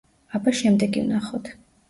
აბა 0.39 0.53
შემდეგი 0.61 1.05
ვნახოთ. 1.05 1.53